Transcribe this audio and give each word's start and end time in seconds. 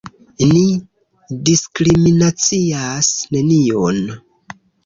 Ni 0.51 0.61
diskriminacias 1.51 3.13
neniun! 3.37 4.05